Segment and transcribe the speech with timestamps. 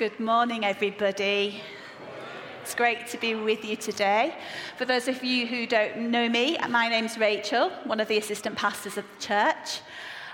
[0.00, 1.60] Good morning, everybody.
[2.62, 4.34] It's great to be with you today.
[4.78, 8.56] For those of you who don't know me, my name's Rachel, one of the assistant
[8.56, 9.82] pastors of the church.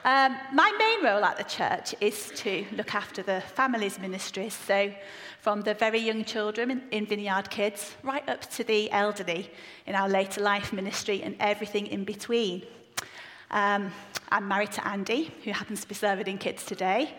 [0.05, 4.95] Um, my main role at the church is to look after the families ministries, so
[5.41, 9.51] from the very young children in, in Vineyard Kids right up to the elderly
[9.85, 12.63] in our later life ministry and everything in between.
[13.51, 13.93] Um,
[14.31, 17.15] I'm married to Andy, who happens to be serving in kids today.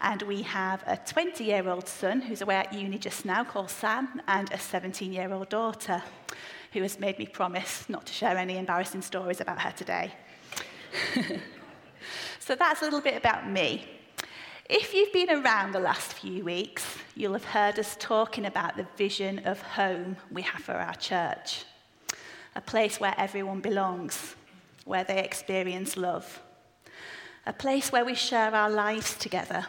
[0.00, 3.70] And we have a 20 year old son who's away at uni just now called
[3.70, 6.02] Sam, and a 17 year old daughter
[6.72, 10.12] who has made me promise not to share any embarrassing stories about her today.
[12.38, 13.86] so that's a little bit about me.
[14.68, 18.86] If you've been around the last few weeks, you'll have heard us talking about the
[18.96, 21.64] vision of home we have for our church
[22.56, 24.34] a place where everyone belongs,
[24.86, 26.40] where they experience love,
[27.44, 29.66] a place where we share our lives together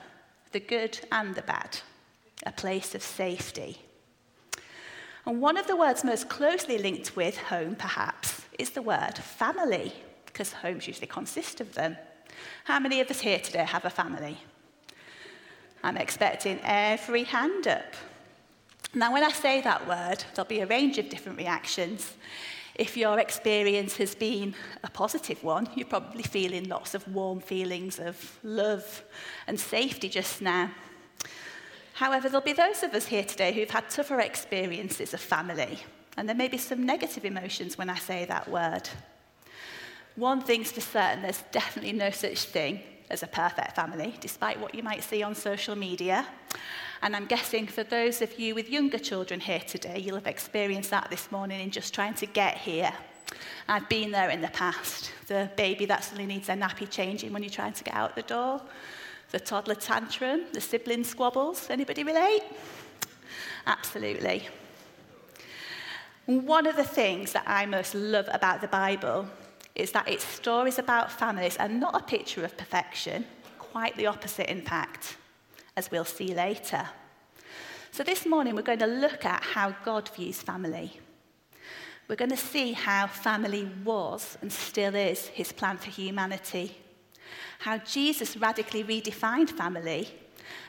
[0.53, 1.79] the good and the bad,
[2.45, 3.81] a place of safety.
[5.25, 9.91] And one of the words most closely linked with home, perhaps, is the word family,
[10.25, 11.97] because homes usually consist of them.
[12.63, 14.37] How many of us here today have a family?
[15.83, 17.93] I'm expecting every hand up.
[18.93, 22.13] Now, when I say that word, there'll be a range of different reactions.
[22.77, 27.97] If your experience has been a positive one, you're probably feeling lots of warm feelings
[27.97, 29.03] of love
[29.47, 30.69] and safety just now.
[31.93, 35.79] However, there'll be those of us here today who've had tougher experiences of family,
[36.15, 38.87] and there may be some negative emotions when I say that word.
[40.15, 44.75] One thing's for certain there's definitely no such thing as a perfect family, despite what
[44.75, 46.27] you might see on social media.
[47.01, 50.89] And I'm guessing for those of you with younger children here today, you'll have experienced
[50.89, 52.91] that this morning in just trying to get here.
[53.67, 55.11] I've been there in the past.
[55.27, 58.23] The baby that suddenly needs their nappy changing when you're trying to get out the
[58.23, 58.61] door,
[59.31, 61.69] the toddler tantrum, the sibling squabbles.
[61.69, 62.43] Anybody relate?
[63.67, 64.47] Absolutely.
[66.25, 69.27] One of the things that I most love about the Bible
[69.75, 73.25] is that its stories about families are not a picture of perfection,
[73.59, 75.17] quite the opposite, in fact
[75.77, 76.89] as we'll see later.
[77.91, 80.99] So, this morning we're going to look at how God views family.
[82.07, 86.75] We're going to see how family was and still is his plan for humanity,
[87.59, 90.09] how Jesus radically redefined family,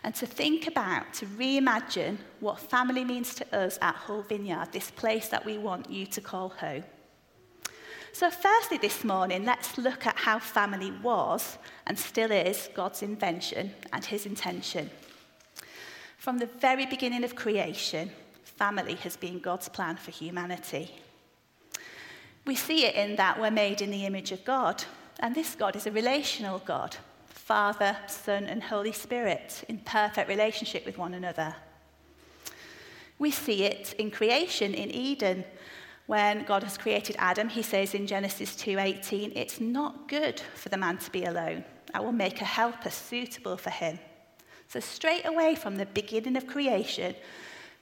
[0.02, 4.90] and to think about, to reimagine what family means to us at Hull Vineyard, this
[4.90, 6.84] place that we want you to call home.
[8.12, 13.72] So, firstly, this morning, let's look at how family was and still is God's invention
[13.92, 14.90] and his intention.
[16.16, 18.10] From the very beginning of creation,
[18.42, 20.90] family has been God's plan for humanity.
[22.44, 24.84] We see it in that we're made in the image of God,
[25.20, 26.96] and this God is a relational God
[27.26, 31.56] Father, Son, and Holy Spirit in perfect relationship with one another.
[33.18, 35.44] We see it in creation in Eden
[36.08, 40.78] when God has created Adam, he says in Genesis 2:18, "It's not good for the
[40.78, 41.66] man to be alone.
[41.92, 43.98] I will make a helper suitable for him."
[44.68, 47.14] So straight away from the beginning of creation,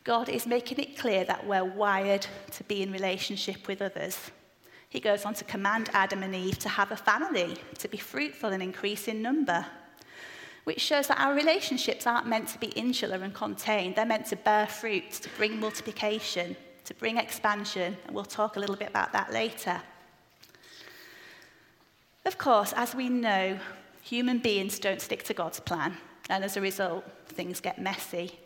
[0.03, 4.33] God is making it clear that we're wired to be in relationship with others.
[4.89, 8.51] He goes on to command Adam and Eve to have a family, to be fruitful
[8.51, 9.67] and increase in number,
[10.65, 13.95] which shows that our relationships aren't meant to be insular and contained.
[13.95, 16.57] They're meant to bear fruit, to bring multiplication
[16.87, 19.81] to bring expansion, and we'll talk a little bit about that later.
[22.25, 23.59] Of course, as we know,
[24.03, 25.97] human beings don't stick to God's plan,
[26.29, 28.39] and as a result, things get messy.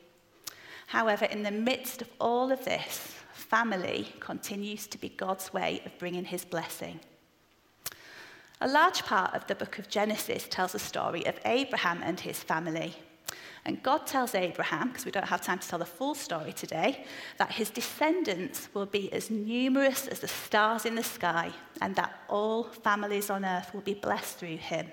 [0.86, 5.96] However, in the midst of all of this, family continues to be God's way of
[5.98, 7.00] bringing his blessing.
[8.60, 12.42] A large part of the book of Genesis tells a story of Abraham and his
[12.42, 12.94] family.
[13.64, 17.04] And God tells Abraham, because we don't have time to tell the full story today,
[17.38, 22.22] that his descendants will be as numerous as the stars in the sky, and that
[22.28, 24.86] all families on earth will be blessed through him.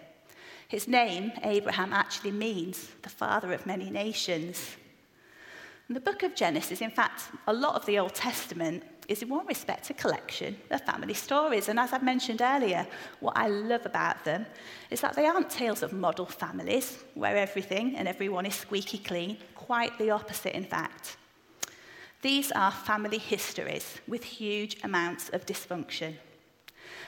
[0.68, 4.76] His name, Abraham, actually means the father of many nations.
[5.88, 9.30] And the book of Genesis, in fact, a lot of the Old Testament is in
[9.30, 11.70] one respect a collection of family stories.
[11.70, 12.86] And as I mentioned earlier,
[13.22, 14.46] what I love about them
[14.90, 19.38] is that they aren't tales of model families where everything and everyone is squeaky clean,
[19.56, 21.16] quite the opposite, in fact.
[22.22, 26.16] These are family histories with huge amounts of dysfunction.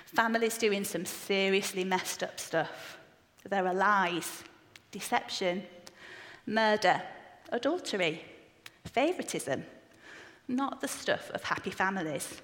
[0.06, 2.98] Families doing some seriously messed up stuff.
[3.50, 4.44] There are lies,
[4.92, 5.64] deception,
[6.46, 7.02] murder,
[7.52, 8.24] adultery,
[8.90, 9.66] favoritism,
[10.48, 12.42] not the stuff of happy families.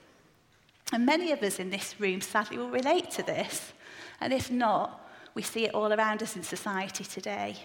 [0.93, 3.73] And many of us in this room sadly will relate to this.
[4.21, 7.57] And if not, we see it all around us in society today.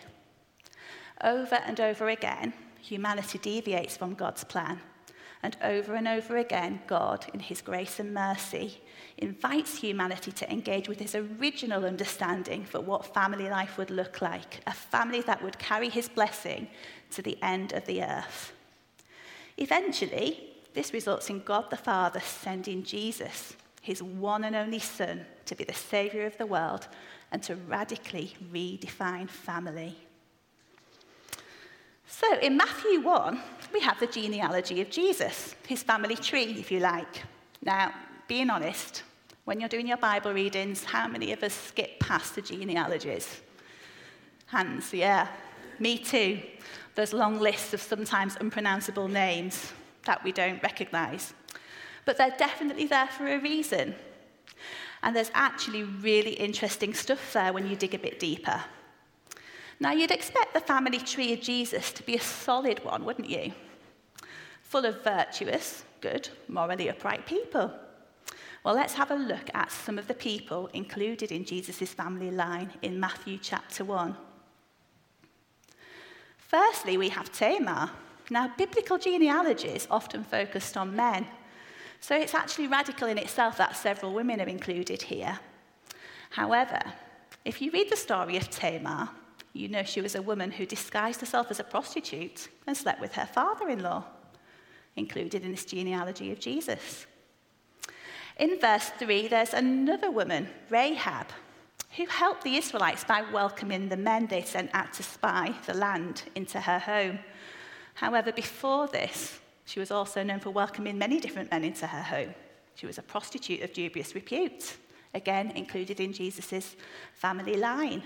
[1.23, 4.81] Over and over again, humanity deviates from God's plan.
[5.43, 8.81] And over and over again, God, in his grace and mercy,
[9.17, 14.61] invites humanity to engage with his original understanding for what family life would look like
[14.67, 16.69] a family that would carry his blessing
[17.13, 18.53] to the end of the earth.
[19.61, 25.55] Eventually, this results in God the Father sending Jesus, his one and only Son, to
[25.55, 26.89] be the Saviour of the world
[27.31, 29.97] and to radically redefine family.
[32.07, 33.41] So in Matthew 1,
[33.73, 37.23] we have the genealogy of Jesus, his family tree, if you like.
[37.63, 37.93] Now,
[38.27, 39.05] being honest,
[39.45, 43.41] when you're doing your Bible readings, how many of us skip past the genealogies?
[44.47, 45.29] Hands, yeah.
[45.79, 46.41] Me too.
[46.95, 49.73] Those long lists of sometimes unpronounceable names
[50.05, 51.35] that we don't recognize.
[52.05, 53.95] But they're definitely there for a reason.
[55.03, 58.63] And there's actually really interesting stuff there when you dig a bit deeper.
[59.79, 63.53] Now, you'd expect the family tree of Jesus to be a solid one, wouldn't you?
[64.63, 67.73] Full of virtuous, good, morally upright people.
[68.63, 72.71] Well, let's have a look at some of the people included in Jesus' family line
[72.83, 74.15] in Matthew chapter 1.
[76.51, 77.91] Firstly, we have Tamar.
[78.29, 81.25] Now, biblical genealogies often focused on men,
[82.01, 85.39] so it's actually radical in itself that several women are included here.
[86.31, 86.81] However,
[87.45, 89.11] if you read the story of Tamar,
[89.53, 93.13] you know she was a woman who disguised herself as a prostitute and slept with
[93.13, 94.03] her father in law,
[94.97, 97.07] included in this genealogy of Jesus.
[98.39, 101.29] In verse 3, there's another woman, Rahab,
[101.97, 106.23] who helped the Israelites by welcoming the men they sent out to spy the land
[106.35, 107.19] into her home.
[107.95, 112.35] However, before this, she was also known for welcoming many different men into her home.
[112.75, 114.77] She was a prostitute of dubious repute,
[115.15, 116.77] again included in Jesus'
[117.15, 118.03] family line.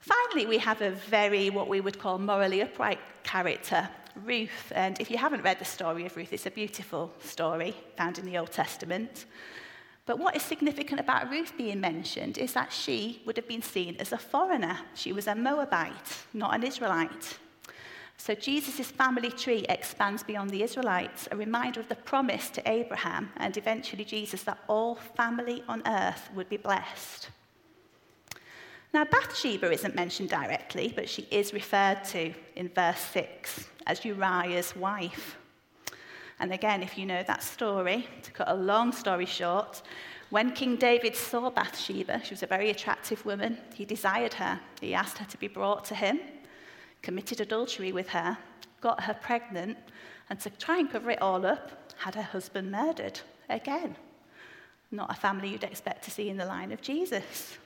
[0.00, 3.88] Finally, we have a very, what we would call morally upright character,
[4.24, 4.72] Ruth.
[4.74, 8.24] And if you haven't read the story of Ruth, it's a beautiful story found in
[8.24, 9.26] the Old Testament.
[10.08, 13.94] But what is significant about Ruth being mentioned is that she would have been seen
[13.98, 14.78] as a foreigner.
[14.94, 17.38] She was a Moabite, not an Israelite.
[18.16, 23.28] So Jesus' family tree expands beyond the Israelites, a reminder of the promise to Abraham
[23.36, 27.28] and eventually Jesus that all family on earth would be blessed.
[28.94, 34.74] Now, Bathsheba isn't mentioned directly, but she is referred to in verse 6 as Uriah's
[34.74, 35.36] wife.
[36.40, 39.82] And again, if you know that story, to cut a long story short,
[40.30, 44.60] when King David saw Bathsheba, she was a very attractive woman, he desired her.
[44.80, 46.20] He asked her to be brought to him,
[47.02, 48.36] committed adultery with her,
[48.80, 49.78] got her pregnant,
[50.30, 53.20] and to try and cover it all up, had her husband murdered.
[53.48, 53.96] Again,
[54.90, 57.56] not a family you'd expect to see in the line of Jesus.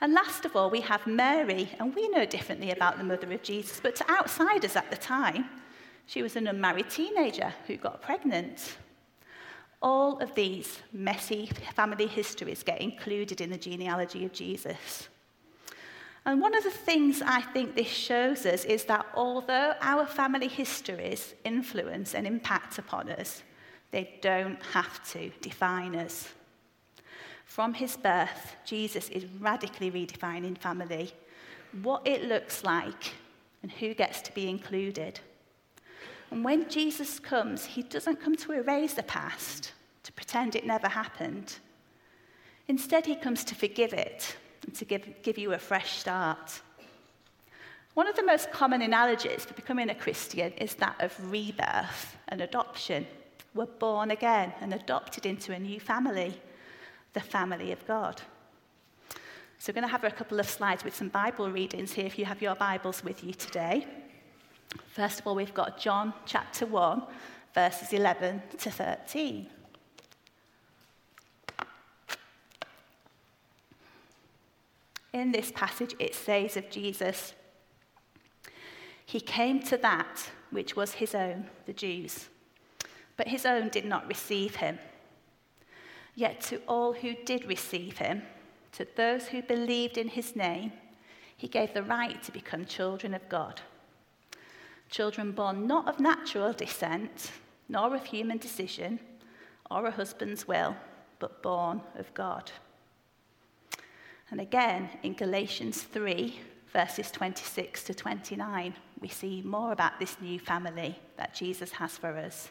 [0.00, 3.42] And last of all, we have Mary, and we know differently about the mother of
[3.42, 5.46] Jesus, but to outsiders at the time,
[6.08, 8.78] she was an unmarried teenager who got pregnant.
[9.82, 15.08] All of these messy family histories get included in the genealogy of Jesus.
[16.24, 20.48] And one of the things I think this shows us is that although our family
[20.48, 23.42] histories influence and impact upon us,
[23.90, 26.32] they don't have to define us.
[27.44, 31.12] From his birth, Jesus is radically redefining family,
[31.82, 33.12] what it looks like,
[33.62, 35.20] and who gets to be included.
[36.30, 39.72] And when Jesus comes, he doesn't come to erase the past,
[40.02, 41.58] to pretend it never happened.
[42.68, 46.60] Instead, he comes to forgive it and to give, give you a fresh start.
[47.94, 52.40] One of the most common analogies for becoming a Christian is that of rebirth and
[52.40, 53.06] adoption.
[53.54, 56.40] We're born again and adopted into a new family
[57.14, 58.20] the family of God.
[59.58, 62.18] So, we're going to have a couple of slides with some Bible readings here if
[62.18, 63.86] you have your Bibles with you today.
[64.88, 67.02] First of all, we've got John chapter 1,
[67.54, 69.46] verses 11 to 13.
[75.12, 77.34] In this passage, it says of Jesus,
[79.06, 82.28] He came to that which was his own, the Jews,
[83.16, 84.78] but his own did not receive him.
[86.14, 88.22] Yet to all who did receive him,
[88.72, 90.72] to those who believed in his name,
[91.36, 93.60] he gave the right to become children of God.
[94.98, 97.30] Children born not of natural descent,
[97.68, 98.98] nor of human decision,
[99.70, 100.74] or a husband's will,
[101.20, 102.50] but born of God.
[104.32, 106.34] And again, in Galatians 3,
[106.72, 112.16] verses 26 to 29, we see more about this new family that Jesus has for
[112.16, 112.50] us.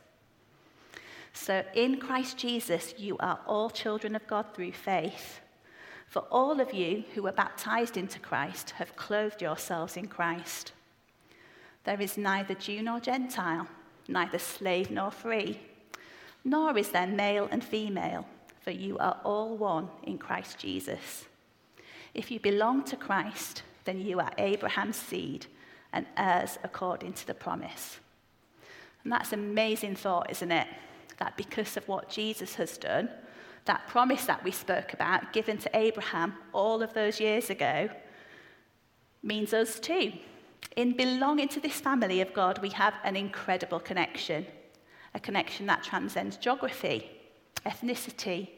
[1.33, 5.41] So in Christ Jesus, you are all children of God through faith.
[6.07, 10.71] For all of you who were baptized into Christ have clothed yourselves in Christ.
[11.87, 13.65] There is neither Jew nor Gentile,
[14.09, 15.57] neither slave nor free,
[16.43, 18.27] nor is there male and female,
[18.59, 21.23] for you are all one in Christ Jesus.
[22.13, 25.45] If you belong to Christ, then you are Abraham's seed
[25.93, 28.01] and heirs according to the promise.
[29.05, 30.67] And that's an amazing thought, isn't it?
[31.19, 33.07] That because of what Jesus has done,
[33.63, 37.87] that promise that we spoke about, given to Abraham all of those years ago,
[39.23, 40.11] means us too.
[40.75, 44.45] In belonging to this family of God, we have an incredible connection,
[45.13, 47.09] a connection that transcends geography,
[47.65, 48.49] ethnicity,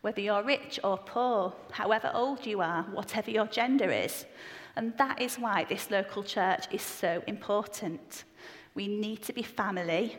[0.00, 4.26] whether you're rich or poor, however old you are, whatever your gender is.
[4.76, 8.24] And that is why this local church is so important.
[8.74, 10.16] We need to be family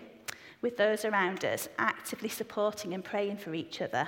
[0.62, 4.08] with those around us, actively supporting and praying for each other.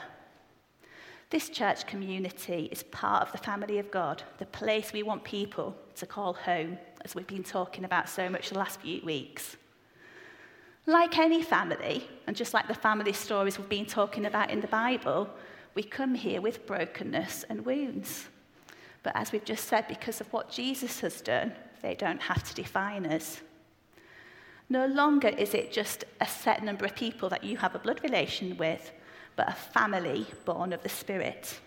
[1.31, 5.73] This church community is part of the family of God, the place we want people
[5.95, 9.55] to call home, as we've been talking about so much the last few weeks.
[10.85, 14.67] Like any family, and just like the family stories we've been talking about in the
[14.67, 15.29] Bible,
[15.73, 18.27] we come here with brokenness and wounds.
[19.01, 22.53] But as we've just said, because of what Jesus has done, they don't have to
[22.53, 23.39] define us.
[24.67, 28.01] No longer is it just a set number of people that you have a blood
[28.03, 28.91] relation with,
[29.35, 31.59] but a family born of the Spirit.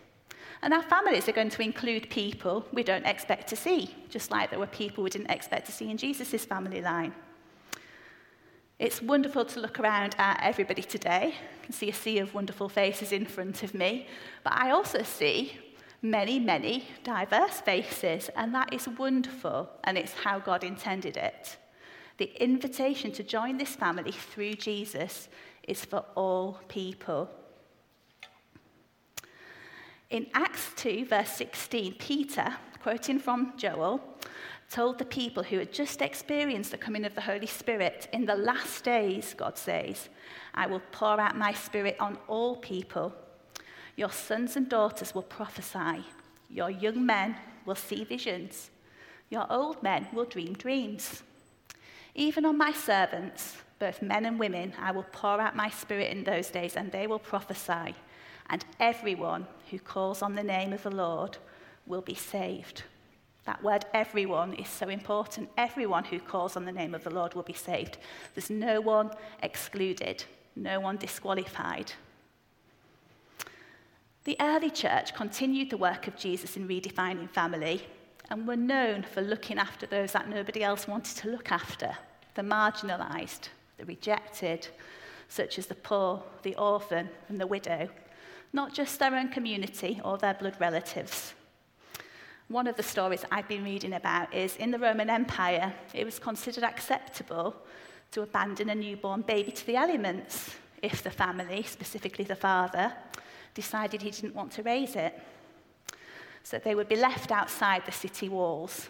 [0.63, 4.51] And our families are going to include people we don't expect to see, just like
[4.51, 7.13] there were people we didn't expect to see in Jesus' family line.
[8.79, 11.35] It's wonderful to look around at everybody today.
[11.35, 14.09] I can see a sea of wonderful faces in front of me,
[14.43, 15.59] but I also see
[16.03, 21.57] many, many diverse faces, and that is wonderful, and it's how God intended it.
[22.19, 25.29] The invitation to join this family through Jesus
[25.67, 27.29] is for all people.
[30.11, 34.01] In Acts 2, verse 16, Peter, quoting from Joel,
[34.71, 38.37] told the people who had just experienced the coming of the Holy Spirit, In the
[38.37, 40.09] last days, God says,
[40.55, 43.15] I will pour out my spirit on all people.
[43.97, 46.05] Your sons and daughters will prophesy.
[46.51, 48.71] Your young men will see visions.
[49.31, 51.23] Your old men will dream dreams.
[52.15, 56.25] Even on my servants, both men and women, I will pour out my spirit in
[56.25, 57.95] those days, and they will prophesy.
[58.51, 61.39] And everyone who calls on the name of the Lord
[61.87, 62.83] will be saved.
[63.45, 65.51] That word everyone is so important.
[65.57, 67.99] Everyone who calls on the name of the Lord will be saved.
[68.35, 69.11] There's no one
[69.43, 70.25] excluded,
[70.57, 71.93] no one disqualified.
[74.25, 77.87] The early church continued the work of Jesus in redefining family
[78.31, 81.95] and were known for looking after those that nobody else wanted to look after
[82.35, 84.67] the marginalised, the rejected,
[85.29, 87.89] such as the poor, the orphan, and the widow,
[88.55, 91.35] not just their own community or their blood relatives.
[92.49, 96.21] One of the stories I've been reading about is in the Roman Empire, it was
[96.21, 97.57] considered acceptable
[98.13, 102.93] to abandon a newborn baby to the elements if the family, specifically the father,
[103.55, 105.21] decided he didn't want to raise it
[106.45, 108.89] so they would be left outside the city walls.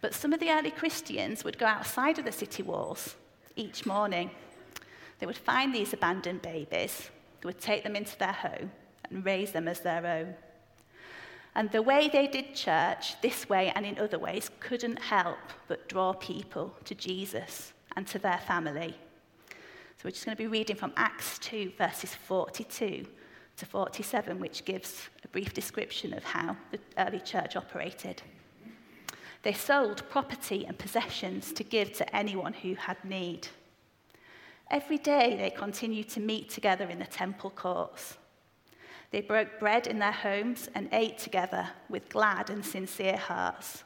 [0.00, 3.16] But some of the early Christians would go outside of the city walls
[3.56, 4.30] each morning.
[5.18, 7.10] They would find these abandoned babies,
[7.42, 8.70] they would take them into their home
[9.10, 10.34] and raise them as their own.
[11.54, 15.88] And the way they did church, this way and in other ways, couldn't help but
[15.88, 18.96] draw people to Jesus and to their family.
[19.50, 23.06] So we're just going to be reading from Acts 2, verses 42
[23.56, 28.22] to 47, which gives a brief description of how the early church operated.
[29.42, 33.48] They sold property and possessions to give to anyone who had need.
[34.72, 38.16] Every day they continued to meet together in the temple courts.
[39.10, 43.84] They broke bread in their homes and ate together with glad and sincere hearts,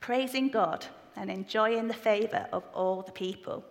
[0.00, 0.84] praising God
[1.16, 3.64] and enjoying the favor of all the people.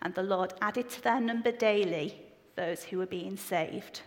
[0.00, 2.16] And the Lord added to their number daily
[2.54, 4.02] those who were being saved.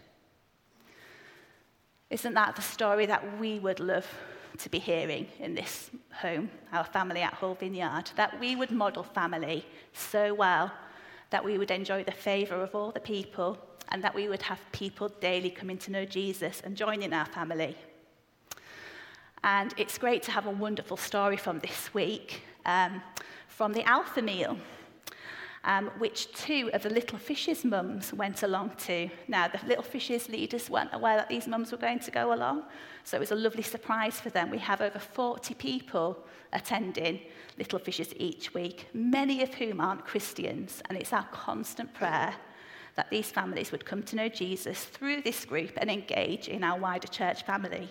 [2.10, 4.08] Isn't that the story that we would love
[4.60, 8.12] to be hearing in this home, our family at Hull Vineyard?
[8.16, 10.72] That we would model family so well
[11.36, 13.58] that we would enjoy the favour of all the people
[13.90, 17.76] and that we would have people daily coming to know Jesus and joining our family.
[19.44, 23.02] And it's great to have a wonderful story from this week um,
[23.50, 24.56] from the Alpha Meal
[25.66, 29.10] um, which two of the Little Fishes mums went along to.
[29.28, 32.64] Now, the Little Fishes leaders weren't aware that these mums were going to go along,
[33.04, 34.52] so it was a lovely surprise for them.
[34.52, 36.24] We have over 40 people
[36.56, 37.20] attending
[37.58, 42.34] Little Fishes each week, many of whom aren't Christians, and it's our constant prayer
[42.96, 46.80] that these families would come to know Jesus through this group and engage in our
[46.80, 47.90] wider church family.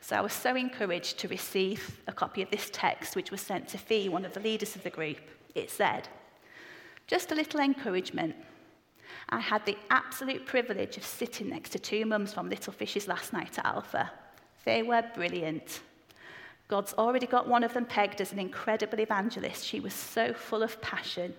[0.00, 3.68] So I was so encouraged to receive a copy of this text, which was sent
[3.68, 5.18] to Fee, one of the leaders of the group.
[5.54, 6.08] It said,
[7.06, 8.34] Just a little encouragement.
[9.28, 13.32] I had the absolute privilege of sitting next to two mums from Little Fishes last
[13.32, 14.10] night at Alpha.
[14.64, 15.80] They were brilliant.
[16.70, 19.66] God's already got one of them pegged as an incredible evangelist.
[19.66, 21.34] She was so full of passion.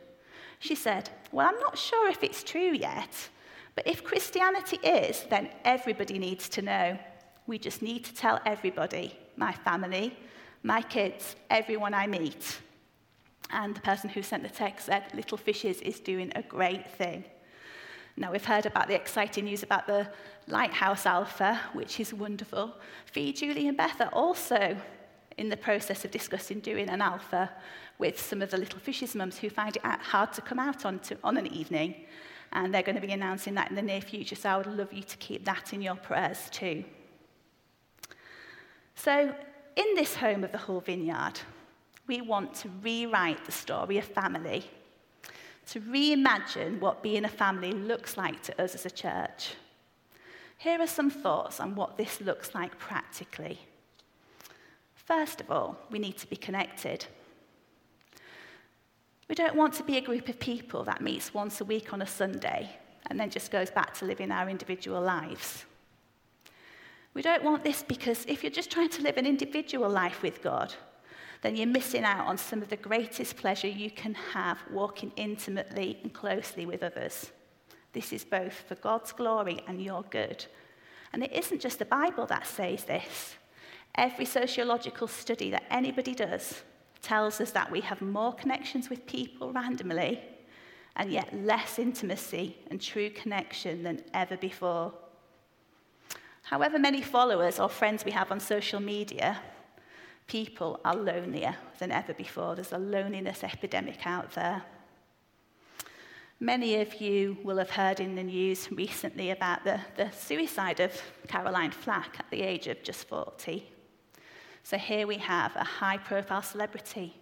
[0.59, 3.29] She said, Well, I'm not sure if it's true yet,
[3.73, 6.99] but if Christianity is, then everybody needs to know.
[7.47, 10.17] We just need to tell everybody my family,
[10.63, 12.59] my kids, everyone I meet.
[13.51, 17.23] And the person who sent the text said, Little Fishes is doing a great thing.
[18.17, 20.09] Now, we've heard about the exciting news about the
[20.47, 22.75] Lighthouse Alpha, which is wonderful.
[23.05, 24.75] Fee, Julie, and Beth are also
[25.41, 27.49] in the process of discussing doing an alpha
[27.97, 30.99] with some of the little fishes mums who find it hard to come out on,
[30.99, 31.95] to, on an evening.
[32.53, 34.93] And they're going to be announcing that in the near future, so I would love
[34.93, 36.83] you to keep that in your prayers too.
[38.93, 39.33] So,
[39.75, 41.39] in this home of the Hull Vineyard,
[42.05, 44.69] we want to rewrite the story of family,
[45.69, 49.55] to reimagine what being a family looks like to us as a church.
[50.57, 53.59] Here are some thoughts on what this looks like practically.
[55.11, 57.05] First of all, we need to be connected.
[59.27, 62.01] We don't want to be a group of people that meets once a week on
[62.01, 62.69] a Sunday
[63.07, 65.65] and then just goes back to living our individual lives.
[67.13, 70.41] We don't want this because if you're just trying to live an individual life with
[70.41, 70.73] God,
[71.41, 75.99] then you're missing out on some of the greatest pleasure you can have walking intimately
[76.03, 77.33] and closely with others.
[77.91, 80.45] This is both for God's glory and your good.
[81.11, 83.35] And it isn't just the Bible that says this.
[83.95, 86.63] Every sociological study that anybody does
[87.01, 90.21] tells us that we have more connections with people randomly
[90.95, 94.93] and yet less intimacy and true connection than ever before.
[96.43, 99.39] However many followers or friends we have on social media,
[100.27, 102.55] people are lonelier than ever before.
[102.55, 104.63] There's a loneliness epidemic out there.
[106.39, 110.91] Many of you will have heard in the news recently about the, the suicide of
[111.27, 113.63] Caroline Flack at the age of just 40.
[114.63, 117.15] So here we have a high profile celebrity.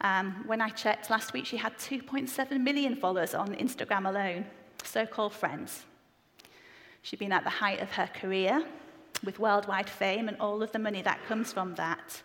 [0.00, 4.46] Um, when I checked last week, she had 2.7 million followers on Instagram alone,
[4.82, 5.84] so called friends.
[7.02, 8.64] She'd been at the height of her career
[9.24, 12.22] with worldwide fame and all of the money that comes from that.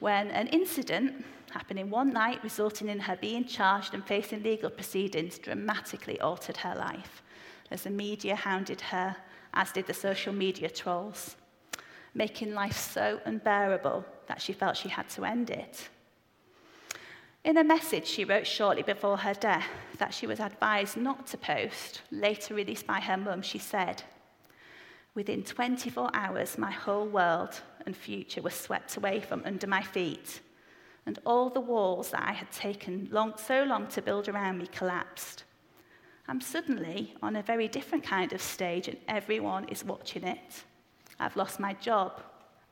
[0.00, 5.38] When an incident happening one night, resulting in her being charged and facing legal proceedings,
[5.38, 7.22] dramatically altered her life
[7.70, 9.16] as the media hounded her,
[9.54, 11.36] as did the social media trolls
[12.14, 15.88] making life so unbearable that she felt she had to end it.
[17.44, 19.66] In a message she wrote shortly before her death
[19.98, 24.02] that she was advised not to post, later released by her mum, she said,
[25.14, 30.40] Within 24 hours, my whole world and future were swept away from under my feet,
[31.06, 34.66] and all the walls that I had taken long, so long to build around me
[34.66, 35.44] collapsed.
[36.26, 40.64] I'm suddenly on a very different kind of stage, and everyone is watching it.
[41.18, 42.22] I've lost my job,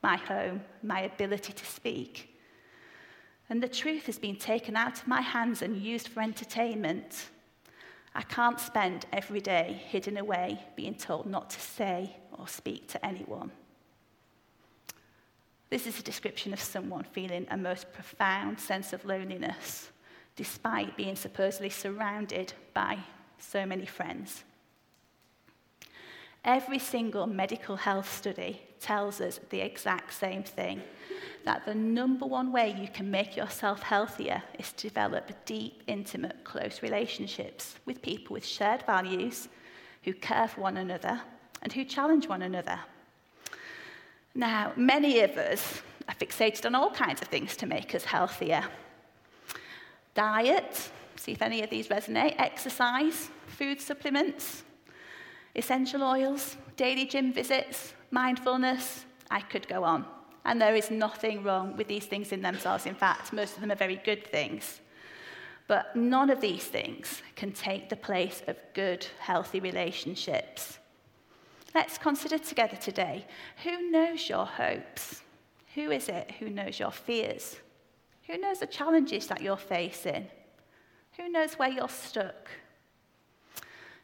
[0.01, 2.37] my home, my ability to speak.
[3.49, 7.29] And the truth has been taken out of my hands and used for entertainment.
[8.15, 13.05] I can't spend every day hidden away being told not to say or speak to
[13.05, 13.51] anyone.
[15.69, 19.89] This is a description of someone feeling a most profound sense of loneliness,
[20.35, 22.99] despite being supposedly surrounded by
[23.39, 24.43] so many friends.
[26.45, 30.81] Every single medical health study tells us the exact same thing
[31.45, 36.43] that the number one way you can make yourself healthier is to develop deep, intimate,
[36.43, 39.47] close relationships with people with shared values
[40.03, 41.21] who care for one another
[41.61, 42.79] and who challenge one another.
[44.35, 48.63] Now, many of us are fixated on all kinds of things to make us healthier
[50.13, 54.63] diet, see if any of these resonate, exercise, food supplements,
[55.55, 60.05] essential oils, daily gym visits, mindfulness, I could go on.
[60.45, 62.85] And there is nothing wrong with these things in themselves.
[62.85, 64.81] In fact, most of them are very good things.
[65.67, 70.79] But none of these things can take the place of good, healthy relationships.
[71.73, 73.25] Let's consider together today
[73.63, 75.21] who knows your hopes?
[75.75, 77.57] Who is it who knows your fears?
[78.27, 80.27] Who knows the challenges that you're facing?
[81.17, 82.49] Who knows where you're stuck?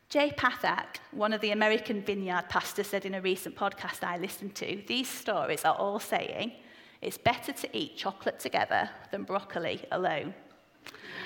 [0.10, 4.56] Jay Pathak, one of the American vineyard pastors, said in a recent podcast I listened
[4.56, 6.54] to, these stories are all saying
[7.00, 10.34] it's better to eat chocolate together than broccoli alone.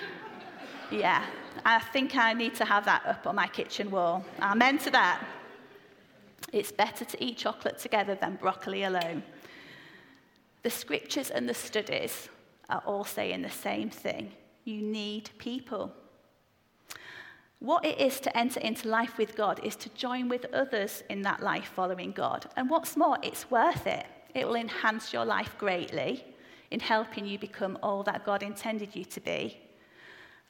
[0.92, 1.24] yeah,
[1.66, 4.26] I think I need to have that up on my kitchen wall.
[4.42, 5.26] Amen to that.
[6.52, 9.24] It's better to eat chocolate together than broccoli alone.
[10.64, 12.28] The scriptures and the studies
[12.70, 14.34] are all saying the same thing.
[14.66, 15.94] You need people.
[17.64, 21.22] What it is to enter into life with God is to join with others in
[21.22, 22.46] that life following God.
[22.58, 24.06] And what's more, it's worth it.
[24.36, 26.26] It will enhance your life greatly
[26.72, 29.62] in helping you become all that God intended you to be.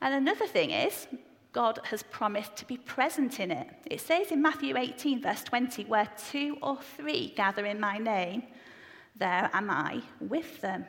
[0.01, 1.05] And another thing is,
[1.51, 3.67] God has promised to be present in it.
[3.85, 8.41] It says in Matthew 18, verse 20, where two or three gather in my name,
[9.15, 10.87] there am I with them.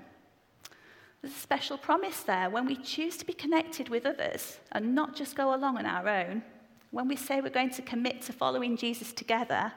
[1.25, 2.51] There's a special promise there.
[2.51, 6.07] When we choose to be connected with others and not just go along on our
[6.07, 6.43] own,
[6.91, 9.73] when we say we're going to commit to following Jesus together,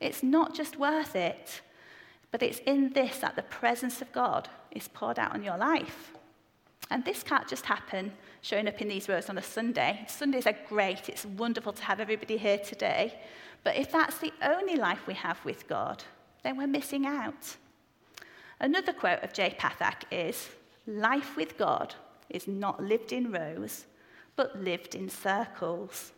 [0.00, 1.60] it's not just worth it,
[2.30, 6.12] but it's in this that the presence of God is poured out on your life.
[6.90, 10.06] And this can't just happen showing up in these rows on a Sunday.
[10.08, 11.10] Sundays are great.
[11.10, 13.20] It's wonderful to have everybody here today.
[13.62, 16.02] But if that's the only life we have with God,
[16.44, 17.56] then we're missing out.
[18.58, 20.48] Another quote of Jay Pathak is
[20.88, 21.94] Life with God
[22.30, 23.84] is not lived in rows,
[24.36, 26.12] but lived in circles.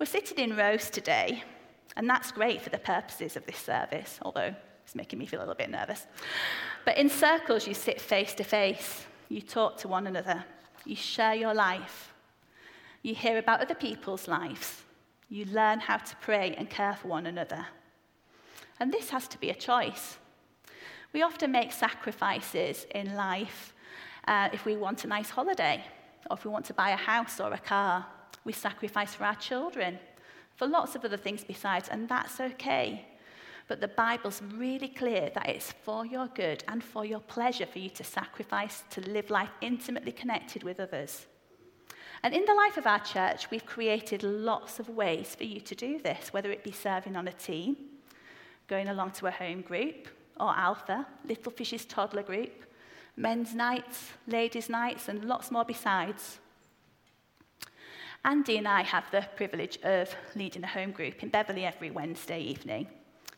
[0.00, 1.44] We're sitting in rows today,
[1.96, 4.52] and that's great for the purposes of this service, although
[4.84, 6.08] it's making me feel a little bit nervous.
[6.84, 10.44] But in circles, you sit face to face, you talk to one another,
[10.84, 12.12] you share your life,
[13.02, 14.82] you hear about other people's lives,
[15.28, 17.64] you learn how to pray and care for one another.
[18.80, 20.16] And this has to be a choice.
[21.12, 23.74] We often make sacrifices in life
[24.26, 25.84] uh, if we want a nice holiday,
[26.30, 28.06] or if we want to buy a house or a car.
[28.44, 29.98] We sacrifice for our children,
[30.56, 33.06] for lots of other things besides, and that's okay.
[33.68, 37.78] But the Bible's really clear that it's for your good and for your pleasure for
[37.78, 41.26] you to sacrifice, to live life intimately connected with others.
[42.22, 45.74] And in the life of our church, we've created lots of ways for you to
[45.74, 47.76] do this, whether it be serving on a team,
[48.68, 52.64] going along to a home group, or Alpha, Little Fishes toddler group,
[53.16, 56.38] men's nights, ladies' nights, and lots more besides.
[58.24, 62.40] Andy and I have the privilege of leading a home group in Beverley every Wednesday
[62.40, 62.86] evening,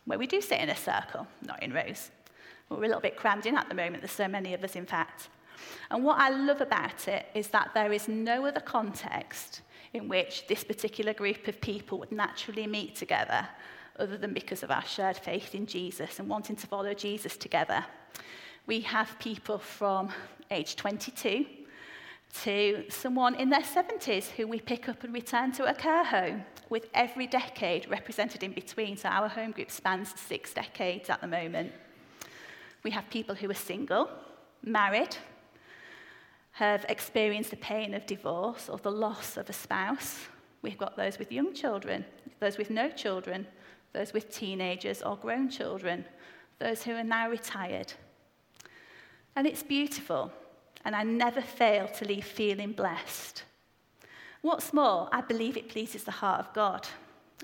[0.05, 2.11] where we do sit in a circle, not in rows.
[2.69, 4.85] We're a little bit crammed in at the moment, there's so many of us, in
[4.85, 5.29] fact.
[5.89, 9.61] And what I love about it is that there is no other context
[9.93, 13.47] in which this particular group of people would naturally meet together
[13.99, 17.85] other than because of our shared faith in Jesus and wanting to follow Jesus together.
[18.67, 20.09] We have people from
[20.51, 21.45] age 22
[22.43, 26.43] to someone in their 70s who we pick up and return to a care home,
[26.69, 28.97] with every decade represented in between.
[28.97, 31.71] So our home group spans six decades at the moment.
[32.83, 34.09] We have people who are single,
[34.63, 35.15] married,
[36.51, 40.25] have experienced the pain of divorce or the loss of a spouse.
[40.61, 42.05] We've got those with young children,
[42.39, 43.45] those with no children,
[43.95, 46.05] those with teenagers or grown children,
[46.59, 47.93] those who are now retired.
[49.35, 50.31] And it's beautiful,
[50.83, 53.43] and I never fail to leave feeling blessed.
[54.41, 56.87] What's more, I believe it pleases the heart of God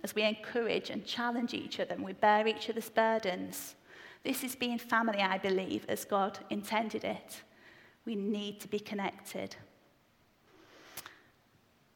[0.03, 3.75] as we encourage and challenge each other and we bear each other's burdens.
[4.23, 7.41] This is being family, I believe, as God intended it.
[8.05, 9.55] We need to be connected.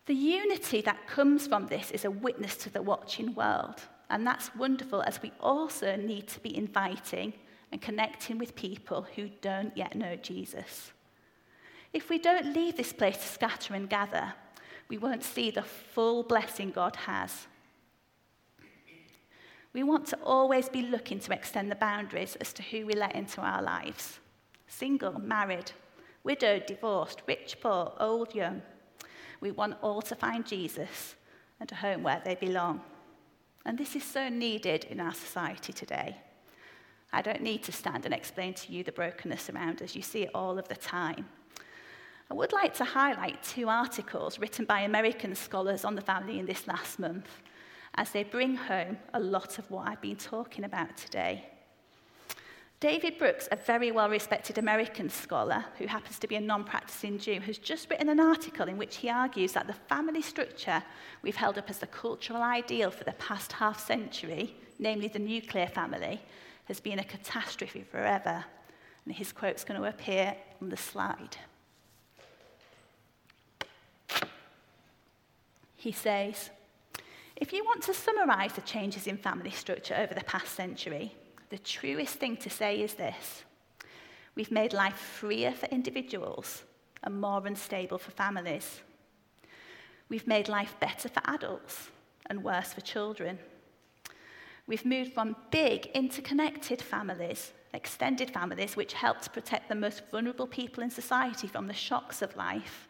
[0.05, 3.81] The unity that comes from this is a witness to the watching world.
[4.09, 7.33] And that's wonderful as we also need to be inviting
[7.71, 10.91] and connecting with people who don't yet know Jesus.
[11.91, 14.33] If we don't leave this place to scatter and gather,
[14.89, 17.47] we won't see the full blessing God has.
[19.73, 23.15] We want to always be looking to extend the boundaries as to who we let
[23.15, 24.19] into our lives
[24.67, 25.71] single, married,
[26.23, 28.61] widowed, divorced, rich, poor, old, young.
[29.39, 31.15] We want all to find Jesus
[31.59, 32.81] and a home where they belong.
[33.65, 36.17] And this is so needed in our society today.
[37.11, 39.95] I don't need to stand and explain to you the brokenness around us.
[39.95, 41.27] You see it all of the time.
[42.29, 46.45] I would like to highlight two articles written by American scholars on the family in
[46.45, 47.29] this last month,
[47.95, 51.49] as they bring home a lot of what I've been talking about today.
[52.81, 57.17] David Brooks, a very well respected American scholar who happens to be a non practicing
[57.17, 60.83] Jew, has just written an article in which he argues that the family structure
[61.21, 65.67] we've held up as the cultural ideal for the past half century, namely the nuclear
[65.67, 66.21] family,
[66.65, 68.43] has been a catastrophe forever.
[69.05, 71.37] And his quote's going to appear on the slide.
[75.77, 76.49] He says,
[77.35, 81.13] If you want to summarize the changes in family structure over the past century,
[81.49, 83.43] the truest thing to say is this
[84.35, 86.63] we've made life freer for individuals
[87.03, 88.81] and more unstable for families.
[90.09, 91.89] We've made life better for adults
[92.27, 93.39] and worse for children.
[94.67, 100.47] We've moved from big, interconnected families, extended families, which help to protect the most vulnerable
[100.47, 102.87] people in society from the shocks of life,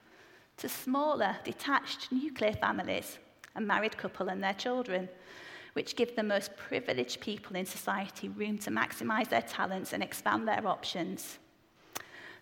[0.57, 3.17] to smaller, detached nuclear families,
[3.55, 5.09] a married couple and their children,
[5.75, 10.47] which give the most privileged people in society room to maximize their talents and expand
[10.47, 11.37] their options.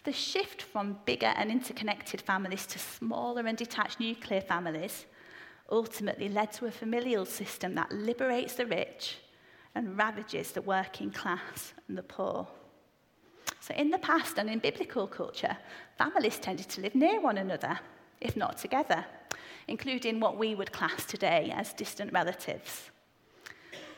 [0.03, 5.07] The shift from bigger and interconnected families to smaller and detached nuclear families
[5.71, 9.17] ultimately led to a familial system that liberates the rich
[9.73, 12.47] and ravages the working class and the poor.
[13.61, 15.57] So, in the past and in biblical culture,
[15.97, 17.79] families tended to live near one another,
[18.21, 19.03] if not together,
[19.67, 22.91] including what we would class today as distant relatives.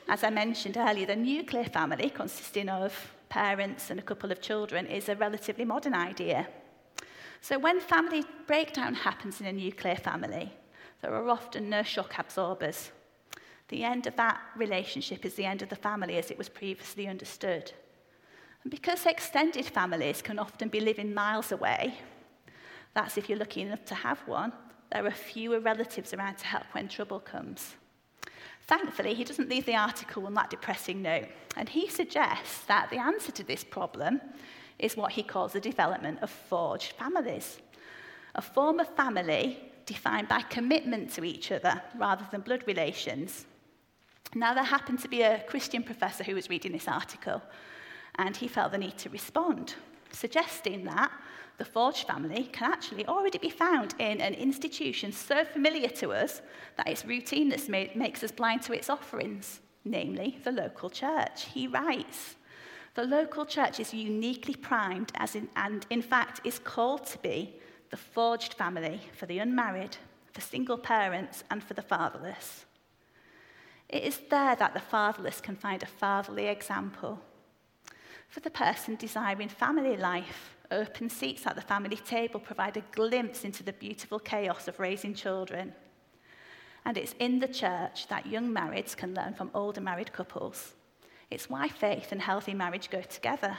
[0.08, 2.94] As I mentioned earlier, the nuclear family, consisting of
[3.28, 6.48] parents and a couple of children, is a relatively modern idea.
[7.41, 10.54] So, when family breakdown happens in a nuclear family,
[11.02, 12.91] there are often no shock absorbers.
[13.70, 17.08] The end of that relationship is the end of the family as it was previously
[17.08, 17.72] understood.
[18.63, 21.96] And because extended families can often be living miles away,
[22.94, 24.54] that's if you're lucky enough to have one,
[24.91, 27.76] there are fewer relatives around to help when trouble comes.
[28.67, 32.97] Thankfully, he doesn't leave the article on that depressing note, and he suggests that the
[32.97, 34.19] answer to this problem
[34.80, 37.60] is what he calls the development of forged families.
[38.34, 43.45] A form of family defined by commitment to each other rather than blood relations.
[44.34, 47.41] Now, there happened to be a Christian professor who was reading this article,
[48.15, 49.75] and he felt the need to respond,
[50.15, 51.12] suggesting that
[51.58, 56.41] the Forge family can actually already be found in an institution so familiar to us
[56.78, 61.45] that its routineness makes us blind to its offerings, namely the local church.
[61.45, 62.36] He writes,
[62.95, 67.56] the local church is uniquely primed as in, and, in fact, is called to be
[67.89, 69.97] the forged family for the unmarried,
[70.34, 72.65] for single parents, and for the fatherless.
[73.88, 77.21] It is there that the fatherless can find a fatherly example.
[78.30, 83.46] For the person desiring family life, open seats at the family table provide a glimpse
[83.46, 85.74] into the beautiful chaos of raising children.
[86.86, 90.74] And it's in the church that young marrieds can learn from older married couples.
[91.32, 93.58] It's why faith and healthy marriage go together.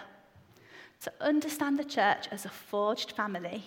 [1.02, 3.64] To understand the church as a forged family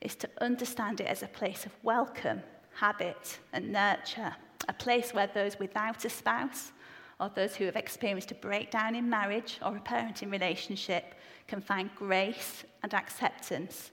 [0.00, 2.42] is to understand it as a place of welcome,
[2.74, 4.34] habit, and nurture
[4.68, 6.72] a place where those without a spouse
[7.20, 11.14] or those who have experienced a breakdown in marriage or a parenting relationship
[11.46, 13.92] can find grace and acceptance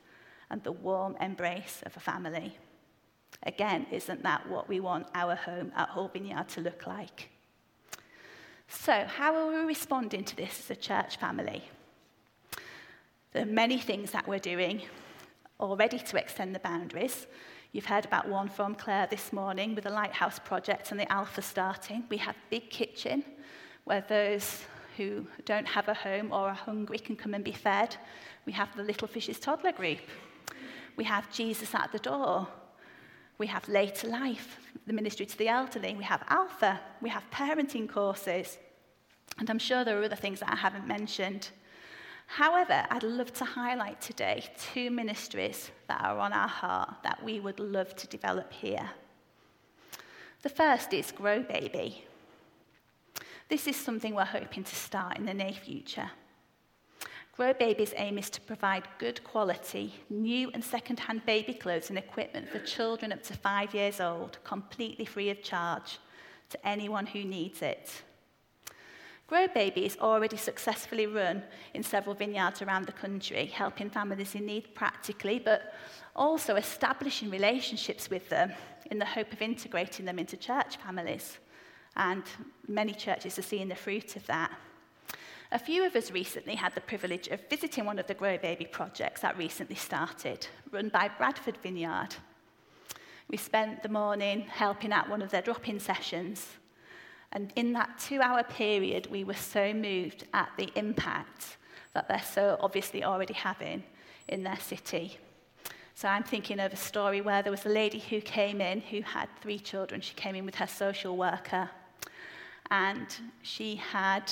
[0.49, 2.57] and the warm embrace of a family.
[3.43, 7.29] Again, isn't that what we want our home at Hull Vineyard to look like?
[8.67, 11.63] So, how are we responding to this as a church family?
[13.31, 14.81] There are many things that we're doing
[15.59, 17.27] already to extend the boundaries.
[17.73, 21.41] You've heard about one from Claire this morning with the Lighthouse Project and the Alpha
[21.41, 22.03] starting.
[22.09, 23.23] We have Big Kitchen,
[23.85, 24.65] where those
[24.97, 27.95] who don't have a home or are hungry can come and be fed.
[28.45, 30.01] We have the Little Fishes Toddler Group.
[30.97, 32.49] We have Jesus at the Door.
[33.37, 35.95] We have Later Life, the ministry to the elderly.
[35.95, 36.77] We have Alpha.
[37.01, 38.57] We have parenting courses.
[39.39, 41.51] And I'm sure there are other things that I haven't mentioned.
[42.35, 47.41] However, I'd love to highlight today two ministries that are on our heart that we
[47.41, 48.89] would love to develop here.
[50.41, 52.05] The first is Grow Baby.
[53.49, 56.09] This is something we're hoping to start in the near future.
[57.35, 62.47] Grow Baby's aim is to provide good quality, new and second-hand baby clothes and equipment
[62.47, 65.99] for children up to five years old, completely free of charge,
[66.49, 68.03] to anyone who needs it.
[69.31, 71.41] Grow Baby is already successfully run
[71.73, 75.73] in several vineyards around the country, helping families in need practically, but
[76.17, 78.51] also establishing relationships with them
[78.87, 81.37] in the hope of integrating them into church families.
[81.95, 82.23] And
[82.67, 84.51] many churches are seeing the fruit of that.
[85.53, 88.65] A few of us recently had the privilege of visiting one of the Grow Baby
[88.65, 92.17] projects that recently started, run by Bradford Vineyard.
[93.29, 96.57] We spent the morning helping out one of their drop in sessions
[97.31, 101.57] and in that two hour period, we were so moved at the impact
[101.93, 103.83] that they're so obviously already having
[104.27, 105.17] in their city.
[105.95, 109.01] So I'm thinking of a story where there was a lady who came in who
[109.01, 110.01] had three children.
[110.01, 111.69] She came in with her social worker.
[112.69, 113.07] And
[113.41, 114.31] she had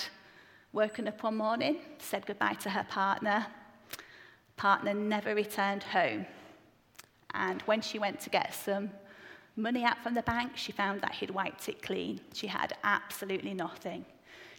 [0.71, 3.45] woken up one morning, said goodbye to her partner.
[4.55, 6.25] Partner never returned home.
[7.33, 8.89] And when she went to get some
[9.59, 12.19] money out from the bank, she found that he'd wiped it clean.
[12.33, 14.05] She had absolutely nothing.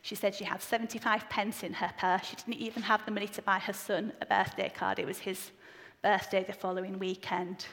[0.02, 2.26] She said she had 75 pence in her purse.
[2.26, 4.98] She didn't even have the money to buy her son a birthday card.
[4.98, 5.50] It was his
[6.02, 7.66] birthday the following weekend.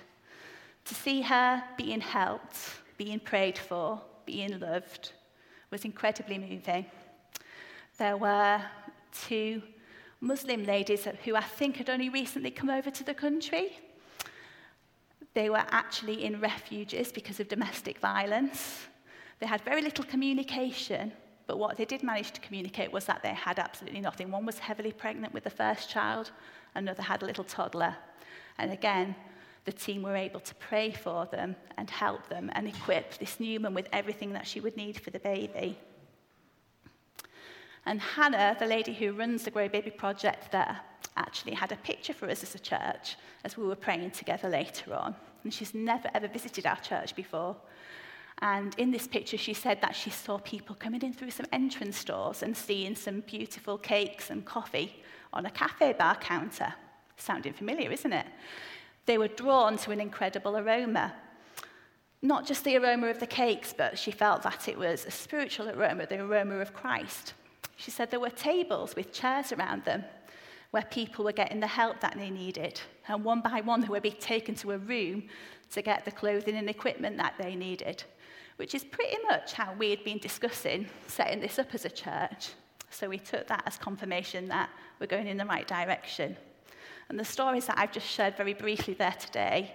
[0.85, 2.57] To see her being helped,
[2.97, 5.11] being prayed for, being loved,
[5.71, 6.85] was incredibly moving.
[7.97, 8.61] There were
[9.11, 9.61] two
[10.19, 13.77] Muslim ladies who I think had only recently come over to the country.
[15.37, 18.87] They were actually in refuges because of domestic violence.
[19.37, 21.11] They had very little communication,
[21.45, 24.31] but what they did manage to communicate was that they had absolutely nothing.
[24.31, 26.31] One was heavily pregnant with the first child,
[26.73, 27.95] another had a little toddler.
[28.57, 29.15] And again,
[29.65, 33.59] the team were able to pray for them and help them and equip this new
[33.59, 35.77] woman with everything that she would need for the baby.
[37.85, 40.79] And Hannah, the lady who runs the Grow Baby project there,
[41.17, 44.93] actually had a picture for us as a church as we were praying together later
[44.93, 45.15] on.
[45.43, 47.55] And she's never ever visited our church before.
[48.39, 52.03] And in this picture, she said that she saw people coming in through some entrance
[52.03, 55.03] doors and seeing some beautiful cakes and coffee
[55.33, 56.73] on a cafe bar counter.
[57.17, 58.27] Sounding familiar, isn't it?
[59.07, 61.15] They were drawn to an incredible aroma.
[62.21, 65.69] Not just the aroma of the cakes, but she felt that it was a spiritual
[65.69, 67.33] aroma, the aroma of Christ.
[67.75, 70.03] She said there were tables with chairs around them
[70.71, 72.79] where people were getting the help that they needed.
[73.07, 75.23] And one by one, they were being taken to a room
[75.71, 78.03] to get the clothing and equipment that they needed
[78.57, 82.49] which is pretty much how we had been discussing setting this up as a church.
[82.89, 86.35] So we took that as confirmation that we're going in the right direction.
[87.09, 89.73] And the stories that I've just shared very briefly there today,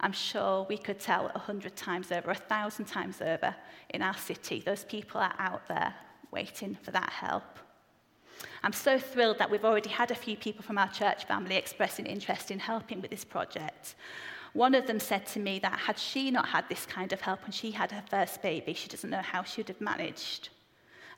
[0.00, 3.54] I'm sure we could tell a hundred times over, a thousand times over
[3.90, 4.62] in our city.
[4.64, 5.94] Those people are out there
[6.30, 7.58] waiting for that help.
[8.62, 12.06] I'm so thrilled that we've already had a few people from our church family expressing
[12.06, 13.94] interest in helping with this project.
[14.52, 17.42] One of them said to me that had she not had this kind of help
[17.42, 20.48] when she had her first baby, she doesn't know how she would have managed.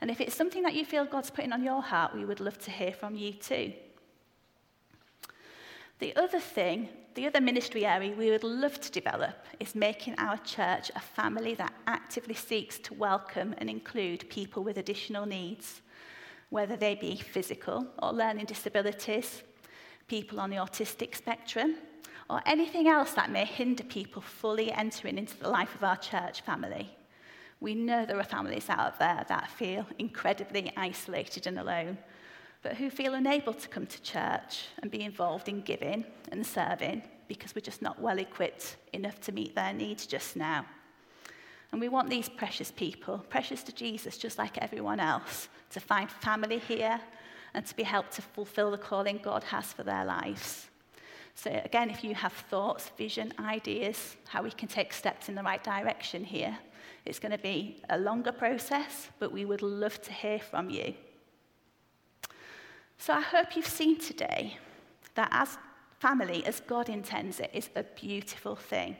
[0.00, 2.58] And if it's something that you feel God's putting on your heart, we would love
[2.60, 3.72] to hear from you too.
[5.98, 10.38] The other thing, the other ministry area we would love to develop is making our
[10.38, 15.82] church a family that actively seeks to welcome and include people with additional needs,
[16.50, 19.42] whether they be physical or learning disabilities,
[20.08, 21.76] people on the autistic spectrum,
[22.28, 26.42] or anything else that may hinder people fully entering into the life of our church
[26.42, 26.96] family.
[27.60, 31.98] We know there are families out there that feel incredibly isolated and alone,
[32.62, 37.02] but who feel unable to come to church and be involved in giving and serving
[37.26, 40.64] because we're just not well equipped enough to meet their needs just now.
[41.72, 46.10] And we want these precious people, precious to Jesus, just like everyone else, to find
[46.10, 47.00] family here
[47.54, 50.68] and to be helped to fulfill the calling God has for their lives.
[51.34, 55.42] So, again, if you have thoughts, vision, ideas, how we can take steps in the
[55.42, 56.58] right direction here,
[57.06, 60.94] it's going to be a longer process, but we would love to hear from you.
[62.98, 64.58] So, I hope you've seen today
[65.14, 65.56] that as
[66.00, 68.96] family, as God intends it, is a beautiful thing.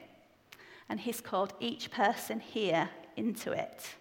[0.91, 3.95] And He's called each person here into it.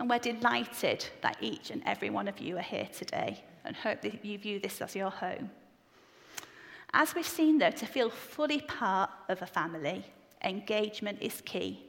[0.00, 4.02] And we're delighted that each and every one of you are here today and hope
[4.02, 5.50] that you view this as your home.
[6.92, 10.04] As we've seen, though, to feel fully part of a family,
[10.42, 11.86] engagement is key.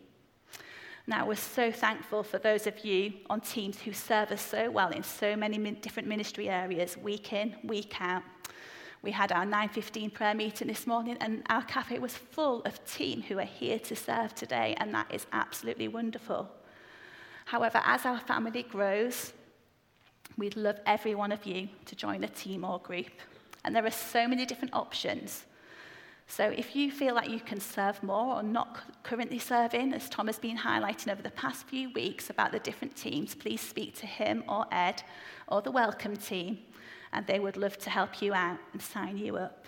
[1.08, 4.90] Now, we're so thankful for those of you on teams who serve us so well
[4.92, 8.22] in so many different ministry areas, week in, week out.
[9.02, 13.22] We had our 9:15 prayer meeting this morning, and our cafe was full of team
[13.22, 16.50] who are here to serve today, and that is absolutely wonderful.
[17.46, 19.34] However, as our family grows,
[20.38, 23.22] we'd love every one of you to join a team or group.
[23.64, 25.46] And there are so many different options.
[26.30, 30.28] So if you feel like you can serve more or not currently serving, as Tom
[30.28, 34.06] has been highlighting over the past few weeks about the different teams, please speak to
[34.06, 35.04] him or Ed
[35.48, 36.60] or the welcome team,
[37.14, 39.66] and they would love to help you out and sign you up.